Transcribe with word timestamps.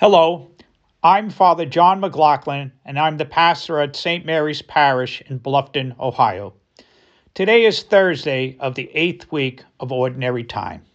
Hello, 0.00 0.52
I'm 1.02 1.28
Father 1.28 1.66
John 1.66 2.00
McLaughlin, 2.00 2.72
and 2.86 2.98
I'm 2.98 3.18
the 3.18 3.26
pastor 3.26 3.80
at 3.80 3.94
St. 3.94 4.24
Mary's 4.24 4.62
Parish 4.62 5.20
in 5.26 5.38
Bluffton, 5.38 5.94
Ohio. 6.00 6.54
Today 7.34 7.66
is 7.66 7.82
Thursday 7.82 8.56
of 8.60 8.76
the 8.76 8.90
eighth 8.94 9.30
week 9.30 9.62
of 9.78 9.92
Ordinary 9.92 10.42
Time. 10.42 10.86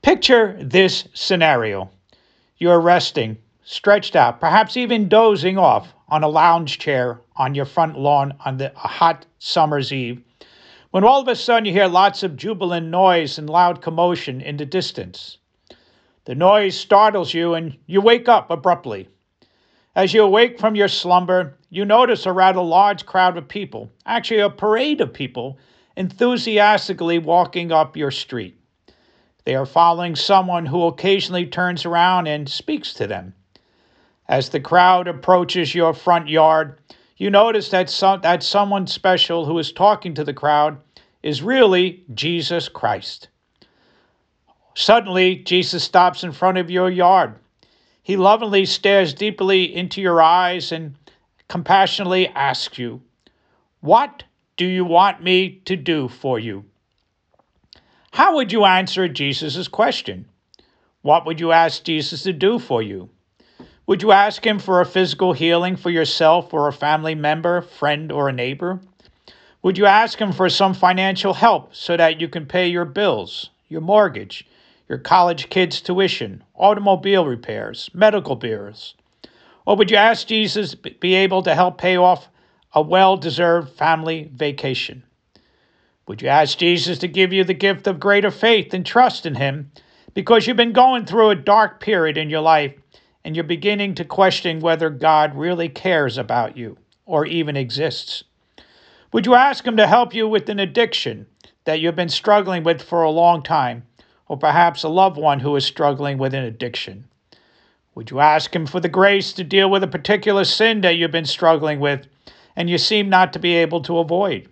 Picture 0.00 0.56
this 0.60 1.08
scenario 1.12 1.90
you're 2.56 2.78
resting, 2.80 3.36
stretched 3.64 4.14
out, 4.14 4.38
perhaps 4.38 4.76
even 4.76 5.08
dozing 5.08 5.58
off 5.58 5.92
on 6.08 6.22
a 6.22 6.28
lounge 6.28 6.78
chair 6.78 7.20
on 7.34 7.56
your 7.56 7.64
front 7.64 7.98
lawn 7.98 8.32
on 8.44 8.58
the, 8.58 8.72
a 8.76 8.86
hot 8.86 9.26
summer's 9.40 9.92
eve, 9.92 10.22
when 10.92 11.02
all 11.02 11.20
of 11.20 11.26
a 11.26 11.34
sudden 11.34 11.64
you 11.64 11.72
hear 11.72 11.88
lots 11.88 12.22
of 12.22 12.36
jubilant 12.36 12.86
noise 12.86 13.38
and 13.38 13.50
loud 13.50 13.82
commotion 13.82 14.40
in 14.40 14.56
the 14.56 14.66
distance. 14.66 15.38
The 16.24 16.34
noise 16.36 16.78
startles 16.78 17.34
you 17.34 17.54
and 17.54 17.76
you 17.86 18.00
wake 18.00 18.28
up 18.28 18.50
abruptly. 18.50 19.08
As 19.96 20.14
you 20.14 20.22
awake 20.22 20.58
from 20.58 20.76
your 20.76 20.88
slumber, 20.88 21.58
you 21.68 21.84
notice 21.84 22.26
a 22.26 22.32
rather 22.32 22.62
large 22.62 23.04
crowd 23.06 23.36
of 23.36 23.48
people, 23.48 23.90
actually, 24.06 24.40
a 24.40 24.48
parade 24.48 25.00
of 25.00 25.12
people, 25.12 25.58
enthusiastically 25.96 27.18
walking 27.18 27.72
up 27.72 27.96
your 27.96 28.10
street. 28.12 28.56
They 29.44 29.56
are 29.56 29.66
following 29.66 30.14
someone 30.14 30.66
who 30.66 30.86
occasionally 30.86 31.46
turns 31.46 31.84
around 31.84 32.28
and 32.28 32.48
speaks 32.48 32.94
to 32.94 33.08
them. 33.08 33.34
As 34.28 34.48
the 34.48 34.60
crowd 34.60 35.08
approaches 35.08 35.74
your 35.74 35.92
front 35.92 36.28
yard, 36.28 36.78
you 37.16 37.30
notice 37.30 37.68
that, 37.70 37.88
that 38.22 38.44
someone 38.44 38.86
special 38.86 39.44
who 39.44 39.58
is 39.58 39.72
talking 39.72 40.14
to 40.14 40.24
the 40.24 40.32
crowd 40.32 40.78
is 41.22 41.42
really 41.42 42.04
Jesus 42.14 42.68
Christ. 42.68 43.28
Suddenly, 44.74 45.36
Jesus 45.36 45.84
stops 45.84 46.24
in 46.24 46.32
front 46.32 46.58
of 46.58 46.70
your 46.70 46.90
yard. 46.90 47.34
He 48.02 48.16
lovingly 48.16 48.64
stares 48.66 49.14
deeply 49.14 49.74
into 49.74 50.00
your 50.00 50.20
eyes 50.20 50.72
and 50.72 50.94
compassionately 51.48 52.28
asks 52.28 52.78
you, 52.78 53.02
What 53.80 54.24
do 54.56 54.66
you 54.66 54.84
want 54.84 55.22
me 55.22 55.60
to 55.66 55.76
do 55.76 56.08
for 56.08 56.38
you? 56.38 56.64
How 58.12 58.34
would 58.34 58.52
you 58.52 58.64
answer 58.64 59.08
Jesus' 59.08 59.68
question? 59.68 60.26
What 61.02 61.26
would 61.26 61.40
you 61.40 61.52
ask 61.52 61.84
Jesus 61.84 62.22
to 62.22 62.32
do 62.32 62.58
for 62.58 62.82
you? 62.82 63.10
Would 63.86 64.02
you 64.02 64.12
ask 64.12 64.46
him 64.46 64.58
for 64.58 64.80
a 64.80 64.86
physical 64.86 65.32
healing 65.32 65.76
for 65.76 65.90
yourself 65.90 66.54
or 66.54 66.68
a 66.68 66.72
family 66.72 67.14
member, 67.14 67.60
friend, 67.60 68.12
or 68.12 68.28
a 68.28 68.32
neighbor? 68.32 68.80
Would 69.62 69.78
you 69.78 69.86
ask 69.86 70.18
him 70.18 70.32
for 70.32 70.48
some 70.48 70.74
financial 70.74 71.34
help 71.34 71.74
so 71.74 71.96
that 71.96 72.20
you 72.20 72.28
can 72.28 72.46
pay 72.46 72.68
your 72.68 72.84
bills, 72.84 73.50
your 73.68 73.80
mortgage, 73.80 74.46
your 74.92 74.98
college 74.98 75.48
kids' 75.48 75.80
tuition, 75.80 76.44
automobile 76.54 77.24
repairs, 77.24 77.88
medical 77.94 78.36
bills? 78.36 78.94
Or 79.64 79.74
would 79.74 79.90
you 79.90 79.96
ask 79.96 80.26
Jesus 80.26 80.74
be 80.74 81.14
able 81.14 81.40
to 81.44 81.54
help 81.54 81.78
pay 81.78 81.96
off 81.96 82.28
a 82.74 82.82
well 82.82 83.16
deserved 83.16 83.72
family 83.72 84.28
vacation? 84.34 85.02
Would 86.06 86.20
you 86.20 86.28
ask 86.28 86.58
Jesus 86.58 86.98
to 86.98 87.08
give 87.08 87.32
you 87.32 87.42
the 87.42 87.54
gift 87.54 87.86
of 87.86 87.98
greater 87.98 88.30
faith 88.30 88.74
and 88.74 88.84
trust 88.84 89.24
in 89.24 89.36
Him 89.36 89.72
because 90.12 90.46
you've 90.46 90.58
been 90.58 90.74
going 90.74 91.06
through 91.06 91.30
a 91.30 91.36
dark 91.36 91.80
period 91.80 92.18
in 92.18 92.28
your 92.28 92.42
life 92.42 92.74
and 93.24 93.34
you're 93.34 93.44
beginning 93.44 93.94
to 93.94 94.04
question 94.04 94.60
whether 94.60 94.90
God 94.90 95.34
really 95.34 95.70
cares 95.70 96.18
about 96.18 96.58
you 96.58 96.76
or 97.06 97.24
even 97.24 97.56
exists? 97.56 98.24
Would 99.10 99.24
you 99.24 99.36
ask 99.36 99.66
Him 99.66 99.78
to 99.78 99.86
help 99.86 100.12
you 100.12 100.28
with 100.28 100.50
an 100.50 100.60
addiction 100.60 101.28
that 101.64 101.80
you've 101.80 101.96
been 101.96 102.10
struggling 102.10 102.62
with 102.62 102.82
for 102.82 103.02
a 103.02 103.10
long 103.10 103.42
time 103.42 103.84
or 104.32 104.38
perhaps 104.38 104.82
a 104.82 104.88
loved 104.88 105.18
one 105.18 105.40
who 105.40 105.54
is 105.56 105.62
struggling 105.66 106.16
with 106.16 106.32
an 106.32 106.42
addiction? 106.42 107.04
Would 107.94 108.10
you 108.10 108.20
ask 108.20 108.56
Him 108.56 108.64
for 108.64 108.80
the 108.80 108.88
grace 108.88 109.34
to 109.34 109.44
deal 109.44 109.70
with 109.70 109.82
a 109.82 109.86
particular 109.86 110.44
sin 110.44 110.80
that 110.80 110.96
you've 110.96 111.10
been 111.10 111.26
struggling 111.26 111.80
with 111.80 112.06
and 112.56 112.70
you 112.70 112.78
seem 112.78 113.10
not 113.10 113.34
to 113.34 113.38
be 113.38 113.56
able 113.56 113.82
to 113.82 113.98
avoid? 113.98 114.48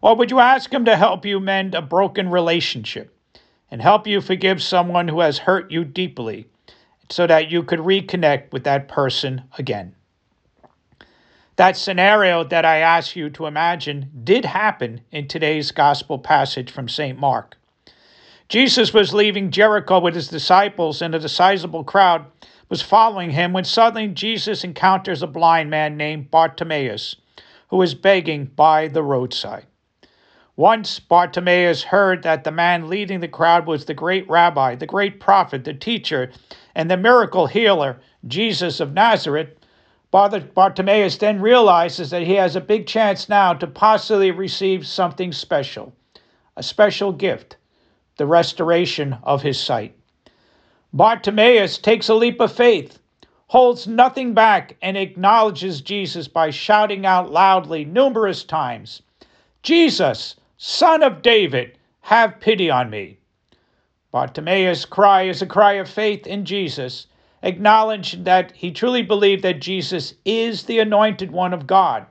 Or 0.00 0.16
would 0.16 0.32
you 0.32 0.40
ask 0.40 0.74
Him 0.74 0.84
to 0.86 0.96
help 0.96 1.24
you 1.24 1.38
mend 1.38 1.72
a 1.76 1.82
broken 1.82 2.30
relationship 2.30 3.16
and 3.70 3.80
help 3.80 4.08
you 4.08 4.20
forgive 4.20 4.60
someone 4.60 5.06
who 5.06 5.20
has 5.20 5.38
hurt 5.38 5.70
you 5.70 5.84
deeply 5.84 6.48
so 7.08 7.28
that 7.28 7.48
you 7.48 7.62
could 7.62 7.78
reconnect 7.78 8.50
with 8.50 8.64
that 8.64 8.88
person 8.88 9.44
again? 9.56 9.94
That 11.54 11.76
scenario 11.76 12.42
that 12.42 12.64
I 12.64 12.78
asked 12.78 13.14
you 13.14 13.30
to 13.30 13.46
imagine 13.46 14.10
did 14.24 14.44
happen 14.44 15.02
in 15.12 15.28
today's 15.28 15.70
gospel 15.70 16.18
passage 16.18 16.72
from 16.72 16.88
St. 16.88 17.16
Mark. 17.16 17.56
Jesus 18.48 18.94
was 18.94 19.12
leaving 19.12 19.50
Jericho 19.50 19.98
with 19.98 20.14
his 20.14 20.28
disciples, 20.28 21.02
and 21.02 21.12
a 21.16 21.28
sizable 21.28 21.82
crowd 21.82 22.26
was 22.68 22.80
following 22.80 23.30
him 23.30 23.52
when 23.52 23.64
suddenly 23.64 24.06
Jesus 24.06 24.62
encounters 24.62 25.20
a 25.20 25.26
blind 25.26 25.68
man 25.68 25.96
named 25.96 26.30
Bartimaeus, 26.30 27.16
who 27.70 27.82
is 27.82 27.96
begging 27.96 28.44
by 28.44 28.86
the 28.86 29.02
roadside. 29.02 29.66
Once 30.54 31.00
Bartimaeus 31.00 31.82
heard 31.82 32.22
that 32.22 32.44
the 32.44 32.52
man 32.52 32.88
leading 32.88 33.18
the 33.18 33.26
crowd 33.26 33.66
was 33.66 33.84
the 33.84 33.94
great 33.94 34.28
rabbi, 34.28 34.76
the 34.76 34.86
great 34.86 35.18
prophet, 35.18 35.64
the 35.64 35.74
teacher, 35.74 36.30
and 36.76 36.88
the 36.88 36.96
miracle 36.96 37.48
healer, 37.48 37.98
Jesus 38.28 38.78
of 38.78 38.92
Nazareth. 38.94 39.48
Bartimaeus 40.12 41.16
then 41.18 41.40
realizes 41.40 42.10
that 42.10 42.22
he 42.22 42.34
has 42.34 42.54
a 42.54 42.60
big 42.60 42.86
chance 42.86 43.28
now 43.28 43.52
to 43.54 43.66
possibly 43.66 44.30
receive 44.30 44.86
something 44.86 45.32
special, 45.32 45.92
a 46.56 46.62
special 46.62 47.10
gift 47.10 47.56
the 48.16 48.26
restoration 48.26 49.16
of 49.22 49.42
his 49.42 49.60
sight. 49.60 49.96
Bartimaeus 50.92 51.78
takes 51.78 52.08
a 52.08 52.14
leap 52.14 52.40
of 52.40 52.52
faith, 52.52 52.98
holds 53.48 53.86
nothing 53.86 54.34
back, 54.34 54.76
and 54.80 54.96
acknowledges 54.96 55.80
Jesus 55.80 56.26
by 56.28 56.50
shouting 56.50 57.04
out 57.04 57.30
loudly 57.30 57.84
numerous 57.84 58.44
times 58.44 59.02
Jesus, 59.62 60.36
Son 60.56 61.02
of 61.02 61.22
David, 61.22 61.76
have 62.02 62.38
pity 62.38 62.70
on 62.70 62.88
me. 62.88 63.18
Bartimaeus' 64.12 64.84
cry 64.84 65.22
is 65.24 65.42
a 65.42 65.46
cry 65.46 65.72
of 65.72 65.88
faith 65.88 66.24
in 66.26 66.44
Jesus, 66.44 67.08
acknowledging 67.42 68.22
that 68.24 68.52
he 68.52 68.70
truly 68.70 69.02
believed 69.02 69.42
that 69.42 69.60
Jesus 69.60 70.14
is 70.24 70.62
the 70.62 70.78
anointed 70.78 71.32
one 71.32 71.52
of 71.52 71.66
God 71.66 72.06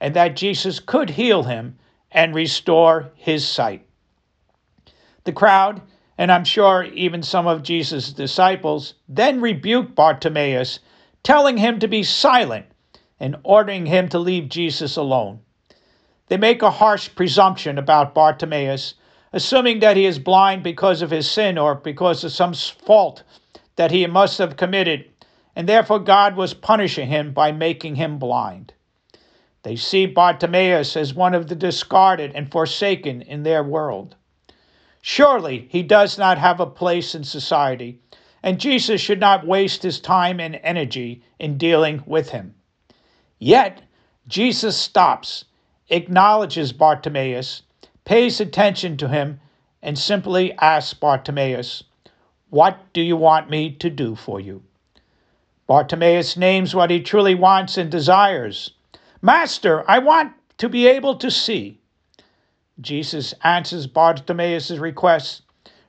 and 0.00 0.14
that 0.14 0.36
Jesus 0.36 0.78
could 0.78 1.10
heal 1.10 1.42
him 1.42 1.78
and 2.12 2.34
restore 2.34 3.10
his 3.16 3.48
sight. 3.48 3.86
The 5.24 5.32
crowd, 5.32 5.82
and 6.16 6.32
I'm 6.32 6.44
sure 6.44 6.84
even 6.84 7.22
some 7.22 7.46
of 7.46 7.62
Jesus' 7.62 8.12
disciples, 8.12 8.94
then 9.08 9.40
rebuked 9.40 9.94
Bartimaeus, 9.94 10.80
telling 11.22 11.58
him 11.58 11.78
to 11.78 11.88
be 11.88 12.02
silent 12.02 12.66
and 13.18 13.36
ordering 13.42 13.86
him 13.86 14.08
to 14.08 14.18
leave 14.18 14.48
Jesus 14.48 14.96
alone. 14.96 15.40
They 16.28 16.36
make 16.36 16.62
a 16.62 16.70
harsh 16.70 17.10
presumption 17.14 17.76
about 17.76 18.14
Bartimaeus, 18.14 18.94
assuming 19.32 19.80
that 19.80 19.96
he 19.96 20.06
is 20.06 20.18
blind 20.18 20.62
because 20.62 21.02
of 21.02 21.10
his 21.10 21.30
sin 21.30 21.58
or 21.58 21.74
because 21.74 22.24
of 22.24 22.32
some 22.32 22.54
fault 22.54 23.22
that 23.76 23.90
he 23.90 24.06
must 24.06 24.38
have 24.38 24.56
committed, 24.56 25.10
and 25.56 25.68
therefore 25.68 25.98
God 25.98 26.36
was 26.36 26.54
punishing 26.54 27.08
him 27.08 27.32
by 27.32 27.52
making 27.52 27.96
him 27.96 28.18
blind. 28.18 28.72
They 29.62 29.76
see 29.76 30.06
Bartimaeus 30.06 30.96
as 30.96 31.14
one 31.14 31.34
of 31.34 31.48
the 31.48 31.54
discarded 31.54 32.32
and 32.34 32.50
forsaken 32.50 33.22
in 33.22 33.42
their 33.42 33.62
world. 33.62 34.16
Surely 35.02 35.66
he 35.70 35.82
does 35.82 36.18
not 36.18 36.36
have 36.38 36.60
a 36.60 36.66
place 36.66 37.14
in 37.14 37.24
society, 37.24 37.98
and 38.42 38.60
Jesus 38.60 39.00
should 39.00 39.20
not 39.20 39.46
waste 39.46 39.82
his 39.82 40.00
time 40.00 40.40
and 40.40 40.60
energy 40.62 41.22
in 41.38 41.56
dealing 41.56 42.02
with 42.06 42.30
him. 42.30 42.54
Yet, 43.38 43.82
Jesus 44.28 44.76
stops, 44.76 45.46
acknowledges 45.88 46.72
Bartimaeus, 46.72 47.62
pays 48.04 48.40
attention 48.40 48.96
to 48.98 49.08
him, 49.08 49.40
and 49.82 49.98
simply 49.98 50.52
asks 50.58 50.94
Bartimaeus, 50.94 51.82
What 52.50 52.92
do 52.92 53.00
you 53.00 53.16
want 53.16 53.48
me 53.48 53.72
to 53.72 53.88
do 53.88 54.14
for 54.14 54.38
you? 54.38 54.62
Bartimaeus 55.66 56.36
names 56.36 56.74
what 56.74 56.90
he 56.90 57.00
truly 57.00 57.34
wants 57.34 57.78
and 57.78 57.90
desires. 57.90 58.72
Master, 59.22 59.88
I 59.88 59.98
want 59.98 60.34
to 60.58 60.68
be 60.68 60.86
able 60.86 61.14
to 61.16 61.30
see. 61.30 61.79
Jesus 62.80 63.34
answers 63.44 63.86
Bartimaeus' 63.86 64.70
request, 64.70 65.42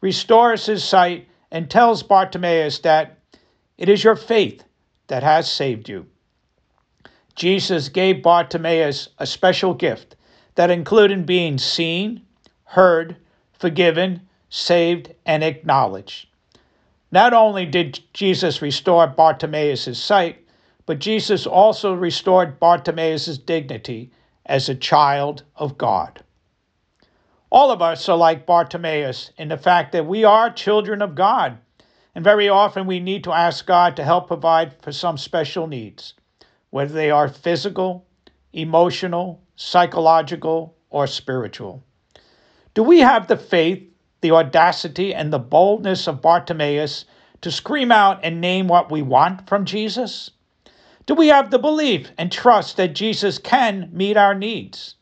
restores 0.00 0.66
his 0.66 0.82
sight, 0.82 1.28
and 1.50 1.70
tells 1.70 2.02
Bartimaeus 2.02 2.78
that 2.80 3.18
it 3.76 3.88
is 3.88 4.04
your 4.04 4.16
faith 4.16 4.64
that 5.08 5.22
has 5.22 5.50
saved 5.50 5.88
you. 5.88 6.06
Jesus 7.34 7.88
gave 7.88 8.22
Bartimaeus 8.22 9.08
a 9.18 9.26
special 9.26 9.74
gift 9.74 10.16
that 10.54 10.70
included 10.70 11.24
being 11.24 11.58
seen, 11.58 12.22
heard, 12.64 13.16
forgiven, 13.52 14.28
saved, 14.50 15.14
and 15.24 15.44
acknowledged. 15.44 16.26
Not 17.10 17.32
only 17.32 17.64
did 17.64 18.00
Jesus 18.12 18.60
restore 18.60 19.06
Bartimaeus' 19.06 19.98
sight, 19.98 20.44
but 20.84 20.98
Jesus 20.98 21.46
also 21.46 21.92
restored 21.94 22.58
Bartimaeus' 22.58 23.38
dignity 23.38 24.10
as 24.46 24.68
a 24.68 24.74
child 24.74 25.42
of 25.56 25.78
God. 25.78 26.22
All 27.50 27.70
of 27.70 27.80
us 27.80 28.08
are 28.10 28.16
like 28.16 28.44
Bartimaeus 28.44 29.30
in 29.38 29.48
the 29.48 29.56
fact 29.56 29.92
that 29.92 30.06
we 30.06 30.22
are 30.22 30.50
children 30.50 31.00
of 31.00 31.14
God. 31.14 31.56
And 32.14 32.22
very 32.22 32.48
often 32.48 32.86
we 32.86 33.00
need 33.00 33.24
to 33.24 33.32
ask 33.32 33.64
God 33.64 33.96
to 33.96 34.04
help 34.04 34.28
provide 34.28 34.74
for 34.82 34.92
some 34.92 35.16
special 35.16 35.66
needs, 35.66 36.12
whether 36.70 36.92
they 36.92 37.10
are 37.10 37.28
physical, 37.28 38.06
emotional, 38.52 39.40
psychological, 39.56 40.76
or 40.90 41.06
spiritual. 41.06 41.82
Do 42.74 42.82
we 42.82 43.00
have 43.00 43.28
the 43.28 43.36
faith, 43.36 43.82
the 44.20 44.32
audacity, 44.32 45.14
and 45.14 45.32
the 45.32 45.38
boldness 45.38 46.06
of 46.06 46.20
Bartimaeus 46.20 47.06
to 47.40 47.50
scream 47.50 47.90
out 47.90 48.20
and 48.22 48.40
name 48.40 48.68
what 48.68 48.90
we 48.90 49.00
want 49.00 49.48
from 49.48 49.64
Jesus? 49.64 50.30
Do 51.06 51.14
we 51.14 51.28
have 51.28 51.50
the 51.50 51.58
belief 51.58 52.10
and 52.18 52.30
trust 52.30 52.76
that 52.76 52.94
Jesus 52.94 53.38
can 53.38 53.88
meet 53.92 54.18
our 54.18 54.34
needs? 54.34 54.96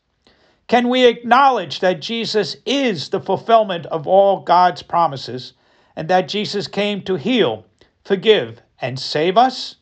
Can 0.67 0.89
we 0.89 1.05
acknowledge 1.05 1.79
that 1.79 2.01
Jesus 2.01 2.57
is 2.65 3.07
the 3.07 3.21
fulfillment 3.21 3.85
of 3.85 4.05
all 4.05 4.41
God's 4.41 4.83
promises 4.83 5.53
and 5.95 6.09
that 6.09 6.27
Jesus 6.27 6.67
came 6.67 7.01
to 7.03 7.15
heal, 7.15 7.65
forgive, 8.03 8.61
and 8.81 8.99
save 8.99 9.37
us? 9.37 9.77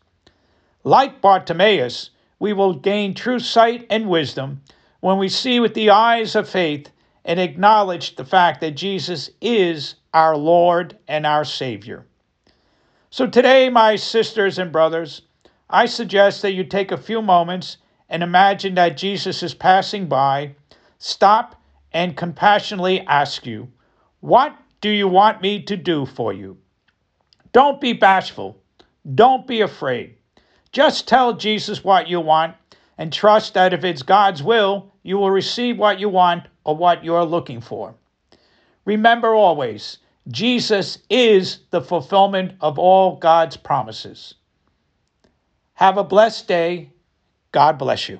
Like 0.83 1.21
Bartimaeus, 1.21 2.11
we 2.37 2.53
will 2.53 2.75
gain 2.75 3.15
true 3.15 3.39
sight 3.39 3.87
and 3.89 4.07
wisdom 4.07 4.61
when 4.99 5.17
we 5.17 5.27
see 5.27 5.59
with 5.59 5.73
the 5.73 5.89
eyes 5.89 6.35
of 6.35 6.47
faith 6.47 6.91
and 7.23 7.39
acknowledge 7.39 8.15
the 8.15 8.25
fact 8.25 8.61
that 8.61 8.75
Jesus 8.75 9.31
is 9.41 9.95
our 10.13 10.37
Lord 10.37 10.99
and 11.07 11.25
our 11.25 11.45
Savior. 11.45 12.05
So 13.09 13.25
today, 13.25 13.69
my 13.69 13.95
sisters 13.95 14.59
and 14.59 14.71
brothers, 14.71 15.23
I 15.67 15.87
suggest 15.87 16.43
that 16.43 16.53
you 16.53 16.63
take 16.63 16.91
a 16.91 16.97
few 16.97 17.23
moments 17.23 17.77
and 18.07 18.21
imagine 18.21 18.75
that 18.75 18.97
Jesus 18.97 19.41
is 19.41 19.55
passing 19.55 20.05
by 20.05 20.53
stop 21.05 21.61
and 21.91 22.17
compassionately 22.17 23.01
ask 23.01 23.45
you, 23.45 23.71
What 24.21 24.55
do 24.81 24.89
you 24.89 25.07
want 25.07 25.41
me 25.41 25.61
to 25.63 25.77
do 25.77 26.05
for 26.05 26.33
you? 26.33 26.57
Don't 27.51 27.79
be 27.79 27.93
bashful. 27.93 28.57
Don't 29.13 29.45
be 29.45 29.61
afraid. 29.61 30.15
Just 30.71 31.07
tell 31.07 31.33
Jesus 31.33 31.83
what 31.83 32.09
you 32.09 32.19
want 32.19 32.55
and 32.97 33.13
trust 33.13 33.53
that 33.53 33.71
if 33.71 33.83
it's 33.83 34.01
God's 34.01 34.41
will, 34.41 34.91
you 35.03 35.17
will 35.17 35.29
receive 35.29 35.77
what 35.77 35.99
you 35.99 36.09
want 36.09 36.47
or 36.63 36.75
what 36.75 37.03
you're 37.03 37.23
looking 37.23 37.61
for. 37.61 37.93
Remember 38.83 39.35
always, 39.35 39.99
Jesus 40.27 40.97
is 41.09 41.59
the 41.69 41.81
fulfillment 41.81 42.53
of 42.61 42.79
all 42.79 43.17
God's 43.17 43.57
promises. 43.57 44.33
Have 45.75 45.97
a 45.97 46.03
blessed 46.03 46.47
day. 46.47 46.89
God 47.51 47.77
bless 47.77 48.09
you. 48.09 48.19